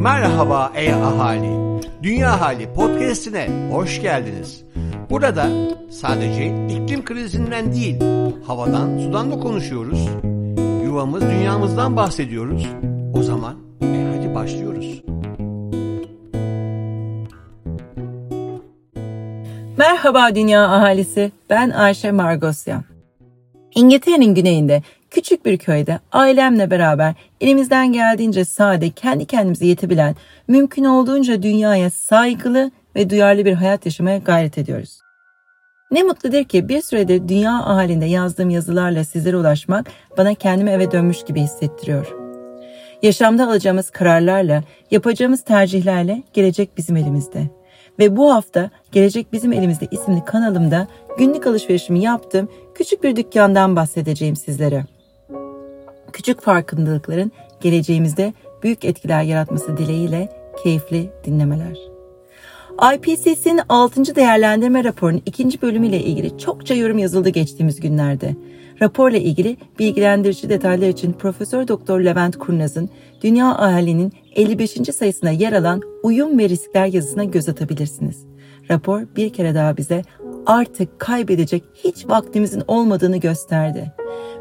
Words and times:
Merhaba 0.00 0.72
ey 0.74 0.92
ahali. 0.92 1.80
Dünya 2.02 2.40
Hali 2.40 2.72
podcast'ine 2.72 3.48
hoş 3.72 4.02
geldiniz. 4.02 4.64
Burada 5.10 5.46
sadece 5.90 6.46
iklim 6.68 7.04
krizinden 7.04 7.72
değil, 7.72 7.96
havadan, 8.46 8.98
sudan 8.98 9.30
da 9.32 9.40
konuşuyoruz. 9.40 10.08
Yuvamız, 10.84 11.22
dünyamızdan 11.22 11.96
bahsediyoruz. 11.96 12.66
O 13.14 13.22
zaman 13.22 13.54
e 13.82 14.16
hadi 14.16 14.34
başlıyoruz. 14.34 15.02
Merhaba 19.76 20.34
dünya 20.34 20.64
ahalisi, 20.64 21.32
ben 21.50 21.70
Ayşe 21.70 22.12
Margosyan. 22.12 22.84
İngiltere'nin 23.74 24.34
güneyinde 24.34 24.82
küçük 25.10 25.46
bir 25.46 25.58
köyde 25.58 26.00
ailemle 26.12 26.70
beraber 26.70 27.14
elimizden 27.40 27.92
geldiğince 27.92 28.44
sade, 28.44 28.90
kendi 28.90 29.26
kendimize 29.26 29.66
yetebilen, 29.66 30.16
mümkün 30.48 30.84
olduğunca 30.84 31.42
dünyaya 31.42 31.90
saygılı 31.90 32.70
ve 32.96 33.10
duyarlı 33.10 33.44
bir 33.44 33.52
hayat 33.52 33.86
yaşamaya 33.86 34.18
gayret 34.18 34.58
ediyoruz. 34.58 34.98
Ne 35.90 36.02
mutludur 36.02 36.44
ki 36.44 36.68
bir 36.68 36.82
süredir 36.82 37.28
dünya 37.28 37.52
ahalinde 37.52 38.04
yazdığım 38.04 38.50
yazılarla 38.50 39.04
sizlere 39.04 39.36
ulaşmak 39.36 39.86
bana 40.18 40.34
kendimi 40.34 40.70
eve 40.70 40.90
dönmüş 40.90 41.24
gibi 41.24 41.40
hissettiriyor. 41.40 42.14
Yaşamda 43.02 43.46
alacağımız 43.46 43.90
kararlarla, 43.90 44.62
yapacağımız 44.90 45.44
tercihlerle 45.44 46.22
gelecek 46.32 46.76
bizim 46.76 46.96
elimizde. 46.96 47.50
Ve 47.98 48.16
bu 48.16 48.34
hafta 48.34 48.70
Gelecek 48.92 49.32
Bizim 49.32 49.52
Elimizde 49.52 49.86
isimli 49.90 50.24
kanalımda 50.24 50.88
günlük 51.18 51.46
alışverişimi 51.46 52.02
yaptığım 52.02 52.48
küçük 52.74 53.02
bir 53.04 53.16
dükkandan 53.16 53.76
bahsedeceğim 53.76 54.36
sizlere. 54.36 54.95
Küçük 56.16 56.40
farkındalıkların 56.40 57.32
geleceğimizde 57.60 58.34
büyük 58.62 58.84
etkiler 58.84 59.22
yaratması 59.22 59.76
dileğiyle 59.76 60.28
keyifli 60.62 61.10
dinlemeler. 61.24 61.78
IPCC'nin 62.94 63.60
6. 63.68 64.16
değerlendirme 64.16 64.84
raporunun 64.84 65.22
ikinci 65.26 65.62
bölümüyle 65.62 66.00
ilgili 66.00 66.38
çokça 66.38 66.74
yorum 66.74 66.98
yazıldı 66.98 67.28
geçtiğimiz 67.28 67.80
günlerde. 67.80 68.36
Raporla 68.82 69.16
ilgili 69.16 69.56
bilgilendirici 69.78 70.48
detaylar 70.48 70.88
için 70.88 71.12
Profesör 71.12 71.68
Doktor 71.68 72.00
Levent 72.00 72.38
Kurnaz'ın 72.38 72.90
Dünya 73.22 73.46
Ahalinin 73.46 74.12
55. 74.34 74.70
sayısına 74.70 75.30
yer 75.30 75.52
alan 75.52 75.82
Uyum 76.02 76.38
ve 76.38 76.48
Riskler 76.48 76.86
yazısına 76.86 77.24
göz 77.24 77.48
atabilirsiniz. 77.48 78.26
Rapor 78.70 79.02
bir 79.16 79.32
kere 79.32 79.54
daha 79.54 79.76
bize 79.76 80.02
artık 80.46 81.00
kaybedecek 81.00 81.64
hiç 81.74 82.08
vaktimizin 82.08 82.62
olmadığını 82.68 83.16
gösterdi. 83.16 83.92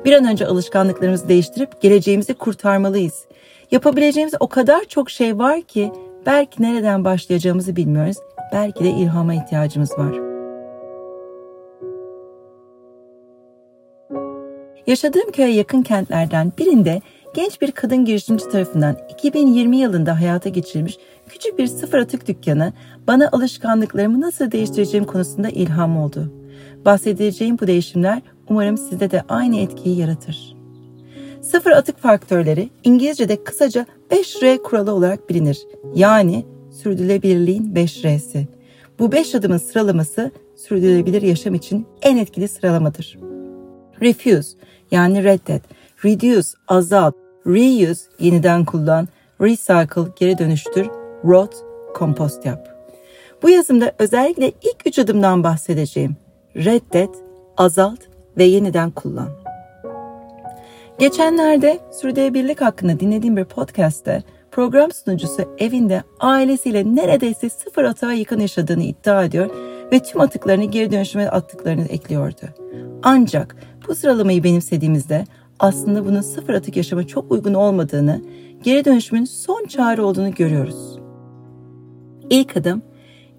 Bir 0.05 0.13
an 0.13 0.25
önce 0.25 0.47
alışkanlıklarımızı 0.47 1.29
değiştirip 1.29 1.81
geleceğimizi 1.81 2.33
kurtarmalıyız. 2.33 3.25
Yapabileceğimiz 3.71 4.33
o 4.39 4.47
kadar 4.47 4.83
çok 4.83 5.09
şey 5.09 5.37
var 5.37 5.61
ki 5.61 5.91
belki 6.25 6.63
nereden 6.63 7.03
başlayacağımızı 7.03 7.75
bilmiyoruz. 7.75 8.17
Belki 8.53 8.83
de 8.83 8.89
ilhama 8.89 9.33
ihtiyacımız 9.33 9.91
var. 9.91 10.15
Yaşadığım 14.87 15.31
köye 15.31 15.49
yakın 15.49 15.81
kentlerden 15.81 16.51
birinde 16.57 17.01
genç 17.35 17.61
bir 17.61 17.71
kadın 17.71 18.05
girişimci 18.05 18.49
tarafından 18.49 18.97
2020 19.09 19.77
yılında 19.77 20.19
hayata 20.19 20.49
geçirilmiş 20.49 20.97
küçük 21.29 21.59
bir 21.59 21.67
sıfır 21.67 21.97
atık 21.97 22.27
dükkanı 22.27 22.73
bana 23.07 23.29
alışkanlıklarımı 23.31 24.21
nasıl 24.21 24.51
değiştireceğim 24.51 25.05
konusunda 25.05 25.49
ilham 25.49 25.97
oldu. 25.97 26.33
Bahsedeceğim 26.85 27.59
bu 27.59 27.67
değişimler 27.67 28.21
umarım 28.49 28.77
sizde 28.77 29.11
de 29.11 29.23
aynı 29.29 29.59
etkiyi 29.59 29.97
yaratır. 29.97 30.55
Sıfır 31.41 31.71
atık 31.71 31.97
faktörleri 31.97 32.69
İngilizce'de 32.83 33.43
kısaca 33.43 33.85
5R 34.11 34.63
kuralı 34.63 34.91
olarak 34.91 35.29
bilinir. 35.29 35.59
Yani 35.95 36.45
sürdürülebilirliğin 36.71 37.73
5R'si. 37.75 38.47
Bu 38.99 39.11
5 39.11 39.35
adımın 39.35 39.57
sıralaması 39.57 40.31
sürdürülebilir 40.55 41.21
yaşam 41.21 41.53
için 41.53 41.87
en 42.01 42.17
etkili 42.17 42.47
sıralamadır. 42.47 43.19
Refuse 44.01 44.57
yani 44.91 45.23
reddet, 45.23 45.61
reduce 46.05 46.47
azalt, 46.67 47.24
reuse 47.47 48.01
yeniden 48.19 48.65
kullan, 48.65 49.07
recycle 49.41 50.11
geri 50.15 50.37
dönüştür, 50.37 50.87
rot 51.25 51.53
kompost 51.93 52.45
yap. 52.45 52.67
Bu 53.43 53.49
yazımda 53.49 53.91
özellikle 53.99 54.47
ilk 54.47 54.77
üç 54.85 54.99
adımdan 54.99 55.43
bahsedeceğim. 55.43 56.15
Reddet, 56.55 57.09
azalt 57.57 57.99
ve 58.37 58.43
yeniden 58.43 58.91
kullan. 58.91 59.29
Geçenlerde 60.99 61.79
sürdürülebilirlik 61.91 62.61
hakkında 62.61 62.99
dinlediğim 62.99 63.37
bir 63.37 63.45
podcast'te 63.45 64.23
program 64.51 64.91
sunucusu 64.91 65.55
evinde 65.57 66.03
ailesiyle 66.19 66.95
neredeyse 66.95 67.49
sıfır 67.49 67.83
atığa 67.83 68.13
yakın 68.13 68.39
yaşadığını 68.39 68.83
iddia 68.83 69.23
ediyor 69.23 69.49
ve 69.91 69.99
tüm 69.99 70.21
atıklarını 70.21 70.65
geri 70.65 70.91
dönüşüme 70.91 71.27
attıklarını 71.27 71.85
ekliyordu. 71.85 72.45
Ancak 73.03 73.55
bu 73.87 73.95
sıralamayı 73.95 74.43
benimsediğimizde 74.43 75.25
aslında 75.59 76.05
bunun 76.05 76.21
sıfır 76.21 76.53
atık 76.53 76.77
yaşama 76.77 77.07
çok 77.07 77.31
uygun 77.31 77.53
olmadığını, 77.53 78.21
geri 78.63 78.85
dönüşümün 78.85 79.25
son 79.25 79.65
çare 79.65 80.01
olduğunu 80.01 80.31
görüyoruz. 80.31 80.99
İlk 82.29 82.57
adım 82.57 82.81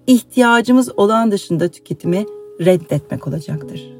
ihtiyacımız 0.07 0.99
olan 0.99 1.31
dışında 1.31 1.67
tüketimi 1.67 2.25
reddetmek 2.59 3.27
olacaktır. 3.27 3.93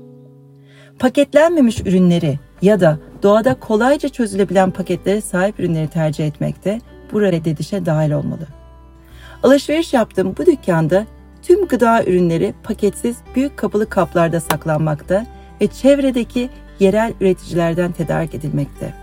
Paketlenmemiş 0.99 1.79
ürünleri 1.79 2.39
ya 2.61 2.79
da 2.79 2.99
doğada 3.23 3.53
kolayca 3.53 4.09
çözülebilen 4.09 4.71
paketlere 4.71 5.21
sahip 5.21 5.59
ürünleri 5.59 5.87
tercih 5.87 6.27
etmekte 6.27 6.81
bu 7.13 7.21
reddedişe 7.21 7.85
dahil 7.85 8.11
olmalı. 8.11 8.47
Alışveriş 9.43 9.93
yaptığım 9.93 10.35
bu 10.37 10.45
dükkanda 10.45 11.05
tüm 11.41 11.65
gıda 11.65 12.03
ürünleri 12.03 12.53
paketsiz 12.63 13.17
büyük 13.35 13.57
kapılı 13.57 13.89
kaplarda 13.89 14.39
saklanmakta 14.39 15.25
ve 15.61 15.67
çevredeki 15.67 16.49
yerel 16.79 17.13
üreticilerden 17.21 17.91
tedarik 17.91 18.35
edilmekte. 18.35 18.93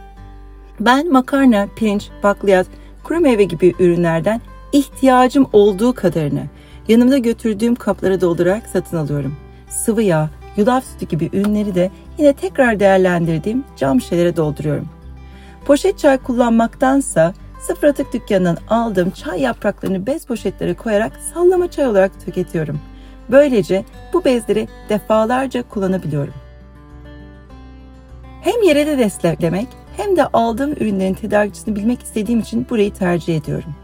Ben 0.81 1.13
makarna, 1.13 1.69
pirinç, 1.77 2.09
bakliyat, 2.23 2.67
kuru 3.05 3.21
meyve 3.21 3.45
gibi 3.45 3.75
ürünlerden 3.79 4.41
ihtiyacım 4.73 5.47
olduğu 5.53 5.95
kadarını 5.95 6.43
yanımda 6.89 7.19
götürdüğüm 7.19 7.75
kaplara 7.75 8.21
doldurarak 8.21 8.67
satın 8.69 8.97
alıyorum. 8.97 9.37
Sıvı 9.69 10.03
yağ, 10.03 10.31
yulaf 10.57 10.85
sütü 10.85 11.07
gibi 11.07 11.31
ürünleri 11.33 11.75
de 11.75 11.91
yine 12.19 12.33
tekrar 12.33 12.81
değerlendirdiğim 12.81 13.65
cam 13.77 14.01
şişelere 14.01 14.37
dolduruyorum. 14.37 14.89
Poşet 15.65 15.99
çay 15.99 16.19
kullanmaktansa 16.19 17.35
sıfır 17.61 17.89
atık 17.89 18.13
dükkanından 18.13 18.59
aldığım 18.69 19.11
çay 19.11 19.41
yapraklarını 19.41 20.07
bez 20.07 20.27
poşetlere 20.27 20.75
koyarak 20.75 21.13
sallama 21.35 21.71
çay 21.71 21.87
olarak 21.87 22.25
tüketiyorum. 22.25 22.81
Böylece 23.31 23.85
bu 24.13 24.25
bezleri 24.25 24.69
defalarca 24.89 25.63
kullanabiliyorum. 25.63 26.44
Hem 28.45 28.63
yerelde 28.63 28.99
desteklemek 28.99 29.69
hem 29.97 30.17
de 30.17 30.27
aldığım 30.27 30.73
ürünlerin 30.73 31.15
tedarikçisini 31.15 31.77
bilmek 31.77 32.03
istediğim 32.03 32.41
için 32.41 32.67
burayı 32.71 32.93
tercih 32.93 33.37
ediyorum. 33.37 33.75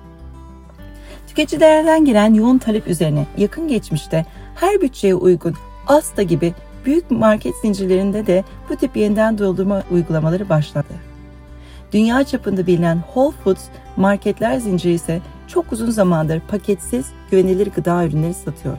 Tüketicilerden 1.28 2.04
gelen 2.04 2.34
yoğun 2.34 2.58
talep 2.58 2.86
üzerine 2.86 3.26
yakın 3.36 3.68
geçmişte 3.68 4.26
her 4.54 4.80
bütçeye 4.80 5.14
uygun 5.14 5.54
Asta 5.86 6.22
gibi 6.22 6.54
büyük 6.84 7.10
market 7.10 7.54
zincirlerinde 7.62 8.26
de 8.26 8.44
bu 8.68 8.76
tip 8.76 8.96
yeniden 8.96 9.38
doldurma 9.38 9.82
uygulamaları 9.90 10.48
başladı. 10.48 10.94
Dünya 11.92 12.24
çapında 12.24 12.66
bilinen 12.66 13.00
Whole 13.06 13.36
Foods 13.44 13.64
marketler 13.96 14.58
zinciri 14.58 14.92
ise 14.92 15.20
çok 15.48 15.72
uzun 15.72 15.90
zamandır 15.90 16.40
paketsiz, 16.40 17.06
güvenilir 17.30 17.66
gıda 17.66 18.04
ürünleri 18.04 18.34
satıyor. 18.34 18.78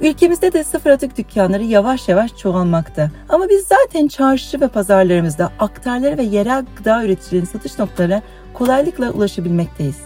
Ülkemizde 0.00 0.52
de 0.52 0.64
sıfır 0.64 0.90
atık 0.90 1.18
dükkanları 1.18 1.62
yavaş 1.62 2.08
yavaş 2.08 2.36
çoğalmakta. 2.36 3.10
Ama 3.28 3.48
biz 3.48 3.66
zaten 3.66 4.08
çarşı 4.08 4.60
ve 4.60 4.68
pazarlarımızda 4.68 5.52
aktarları 5.58 6.18
ve 6.18 6.22
yerel 6.22 6.64
gıda 6.76 7.04
üreticilerinin 7.04 7.46
satış 7.46 7.78
noktalarına 7.78 8.22
kolaylıkla 8.54 9.10
ulaşabilmekteyiz. 9.10 9.98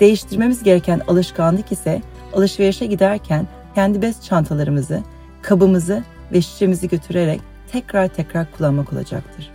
Değiştirmemiz 0.00 0.62
gereken 0.62 1.00
alışkanlık 1.08 1.72
ise 1.72 2.02
alışverişe 2.34 2.86
giderken 2.86 3.46
kendi 3.74 4.02
bez 4.02 4.24
çantalarımızı, 4.24 5.02
kabımızı 5.42 6.02
ve 6.32 6.42
şişemizi 6.42 6.88
götürerek 6.88 7.40
tekrar 7.72 8.08
tekrar 8.08 8.52
kullanmak 8.52 8.92
olacaktır. 8.92 9.50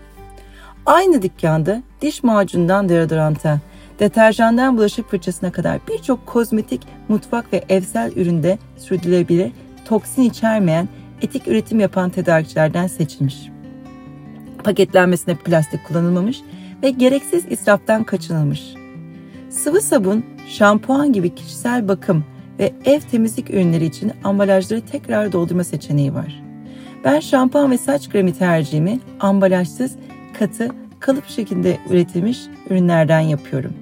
Aynı 0.86 1.22
dükkanda 1.22 1.83
diş 2.01 2.24
macunundan 2.24 2.89
deodoranta, 2.89 3.60
deterjandan 4.00 4.78
bulaşık 4.78 5.10
fırçasına 5.10 5.51
kadar 5.51 5.80
birçok 5.88 6.25
kozmetik, 6.25 6.81
mutfak 7.07 7.54
ve 7.54 7.63
evsel 7.69 8.12
üründe 8.16 8.57
sürdürülebilir, 8.78 9.51
toksin 9.86 10.22
içermeyen, 10.22 10.88
etik 11.22 11.48
üretim 11.48 11.80
yapan 11.80 12.10
tedarikçilerden 12.10 12.88
seçilmiş. 12.88 13.50
Paketlenmesine 14.63 15.36
plastik 15.36 15.88
kullanılmamış 15.88 16.42
ve 16.84 16.90
gereksiz 16.90 17.46
israftan 17.50 18.04
kaçınılmış. 18.04 18.74
Sıvı 19.50 19.81
sabun, 19.81 20.25
şampuan 20.48 21.13
gibi 21.13 21.36
kişisel 21.36 21.88
bakım 21.88 22.25
ve 22.60 22.74
ev 22.86 23.00
temizlik 23.00 23.50
ürünleri 23.50 23.86
için 23.86 24.12
ambalajları 24.24 24.81
tekrar 24.81 25.31
doldurma 25.31 25.63
seçeneği 25.63 26.13
var. 26.13 26.44
Ben 27.04 27.19
şampuan 27.19 27.72
ve 27.72 27.78
saç 27.78 28.10
kremi 28.10 28.34
tercihimi 28.34 29.00
ambalajsız, 29.19 29.96
katı, 30.40 30.69
kalıp 31.00 31.28
şeklinde 31.28 31.78
üretilmiş 31.90 32.40
ürünlerden 32.69 33.19
yapıyorum. 33.19 33.74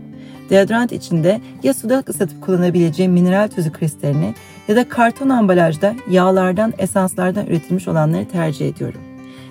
Deodorant 0.49 0.91
içinde 0.91 1.41
ya 1.63 1.73
suda 1.73 2.03
ıslatıp 2.09 2.41
kullanabileceğim 2.41 3.11
mineral 3.11 3.47
tuzu 3.47 3.71
kristalini 3.71 4.35
ya 4.67 4.75
da 4.75 4.89
karton 4.89 5.29
ambalajda 5.29 5.95
yağlardan, 6.09 6.73
esanslardan 6.77 7.45
üretilmiş 7.47 7.87
olanları 7.87 8.27
tercih 8.27 8.69
ediyorum. 8.69 9.01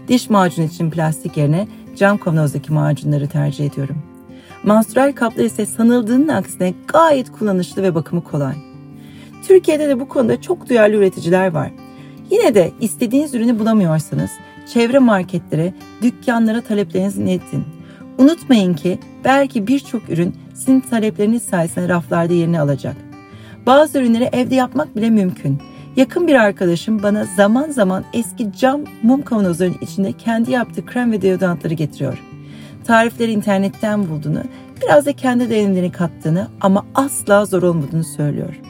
Diş 0.08 0.30
macunu 0.30 0.64
için 0.64 0.90
plastik 0.90 1.36
yerine 1.36 1.68
cam 1.96 2.18
kavanozdaki 2.18 2.72
macunları 2.72 3.28
tercih 3.28 3.66
ediyorum. 3.66 3.96
Menstrual 4.64 5.12
kaplar 5.12 5.44
ise 5.44 5.66
sanıldığının 5.66 6.28
aksine 6.28 6.74
gayet 6.88 7.32
kullanışlı 7.32 7.82
ve 7.82 7.94
bakımı 7.94 8.24
kolay. 8.24 8.54
Türkiye'de 9.46 9.88
de 9.88 10.00
bu 10.00 10.08
konuda 10.08 10.40
çok 10.40 10.68
duyarlı 10.68 10.96
üreticiler 10.96 11.52
var. 11.52 11.70
Yine 12.30 12.54
de 12.54 12.72
istediğiniz 12.80 13.34
ürünü 13.34 13.58
bulamıyorsanız 13.58 14.30
çevre 14.72 14.98
marketlere, 14.98 15.74
dükkanlara 16.02 16.60
taleplerinizi 16.60 17.22
iletin. 17.22 17.64
Unutmayın 18.18 18.74
ki 18.74 18.98
belki 19.24 19.66
birçok 19.66 20.10
ürün 20.10 20.36
sizin 20.56 20.80
talepleriniz 20.80 21.42
sayesinde 21.42 21.88
raflarda 21.88 22.34
yerini 22.34 22.60
alacak. 22.60 22.96
Bazı 23.66 23.98
ürünleri 23.98 24.28
evde 24.32 24.54
yapmak 24.54 24.96
bile 24.96 25.10
mümkün. 25.10 25.58
Yakın 25.96 26.26
bir 26.26 26.34
arkadaşım 26.34 27.02
bana 27.02 27.24
zaman 27.36 27.70
zaman 27.70 28.04
eski 28.12 28.52
cam 28.58 28.80
mum 29.02 29.22
kavanozların 29.22 29.76
içinde 29.80 30.12
kendi 30.12 30.50
yaptığı 30.50 30.86
krem 30.86 31.12
ve 31.12 31.22
deodorantları 31.22 31.74
getiriyor. 31.74 32.22
Tarifleri 32.84 33.32
internetten 33.32 34.08
bulduğunu, 34.08 34.42
biraz 34.82 35.06
da 35.06 35.12
kendi 35.12 35.50
deneyimlerini 35.50 35.92
kattığını 35.92 36.48
ama 36.60 36.86
asla 36.94 37.44
zor 37.44 37.62
olmadığını 37.62 38.04
söylüyor. 38.04 38.60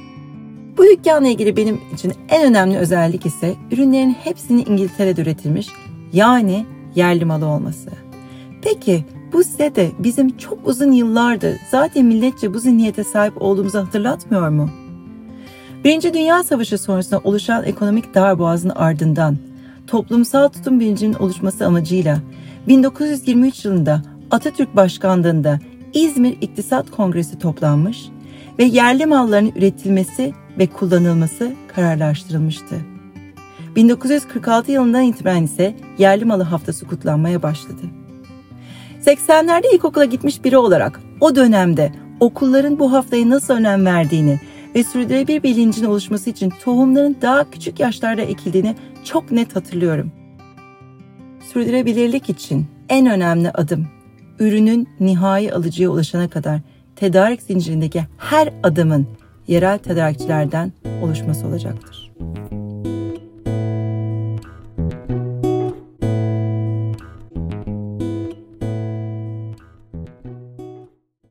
Bu 0.76 0.84
dükkanla 0.84 1.28
ilgili 1.28 1.56
benim 1.56 1.80
için 1.94 2.12
en 2.28 2.46
önemli 2.46 2.76
özellik 2.78 3.26
ise 3.26 3.54
ürünlerin 3.70 4.16
hepsinin 4.24 4.64
İngiltere'de 4.66 5.22
üretilmiş 5.22 5.68
yani 6.12 6.66
yerli 6.94 7.24
malı 7.24 7.46
olması. 7.46 7.90
Peki 8.62 9.04
bu 9.32 9.44
size 9.44 9.74
de 9.74 9.92
bizim 9.98 10.36
çok 10.36 10.68
uzun 10.68 10.92
yıllardır 10.92 11.56
zaten 11.70 12.04
milletçe 12.04 12.54
bu 12.54 12.58
zihniyete 12.58 13.04
sahip 13.04 13.42
olduğumuzu 13.42 13.78
hatırlatmıyor 13.78 14.48
mu? 14.48 14.70
Birinci 15.84 16.14
Dünya 16.14 16.44
Savaşı 16.44 16.78
sonrasında 16.78 17.20
oluşan 17.24 17.64
ekonomik 17.64 18.14
darboğazın 18.14 18.68
ardından 18.68 19.36
toplumsal 19.86 20.48
tutum 20.48 20.80
bilincinin 20.80 21.14
oluşması 21.14 21.66
amacıyla 21.66 22.18
1923 22.68 23.64
yılında 23.64 24.02
Atatürk 24.30 24.76
Başkanlığında 24.76 25.60
İzmir 25.94 26.36
İktisat 26.40 26.90
Kongresi 26.90 27.38
toplanmış 27.38 28.08
ve 28.58 28.64
yerli 28.64 29.06
malların 29.06 29.52
üretilmesi 29.56 30.34
ve 30.58 30.66
kullanılması 30.66 31.52
kararlaştırılmıştı. 31.74 32.76
1946 33.76 34.72
yılından 34.72 35.02
itibaren 35.02 35.42
ise 35.42 35.76
yerli 35.98 36.24
malı 36.24 36.42
haftası 36.42 36.86
kutlanmaya 36.86 37.42
başladı. 37.42 37.82
80'lerde 39.06 39.74
ilkokula 39.74 40.04
gitmiş 40.04 40.44
biri 40.44 40.58
olarak 40.58 41.00
o 41.20 41.36
dönemde 41.36 41.92
okulların 42.20 42.78
bu 42.78 42.92
haftaya 42.92 43.30
nasıl 43.30 43.54
önem 43.54 43.86
verdiğini 43.86 44.40
ve 44.74 44.84
sürdürülebilir 44.84 45.42
bilincin 45.42 45.84
oluşması 45.84 46.30
için 46.30 46.52
tohumların 46.64 47.16
daha 47.22 47.50
küçük 47.50 47.80
yaşlarda 47.80 48.22
ekildiğini 48.22 48.74
çok 49.04 49.30
net 49.30 49.56
hatırlıyorum. 49.56 50.12
Sürdürülebilirlik 51.52 52.30
için 52.30 52.66
en 52.88 53.06
önemli 53.06 53.50
adım 53.50 53.86
ürünün 54.38 54.88
nihai 55.00 55.52
alıcıya 55.52 55.90
ulaşana 55.90 56.30
kadar 56.30 56.60
tedarik 56.96 57.42
zincirindeki 57.42 58.04
her 58.18 58.52
adımın 58.62 59.06
yerel 59.46 59.78
tedarikçilerden 59.78 60.72
oluşması 61.02 61.46
olacaktır. 61.46 62.12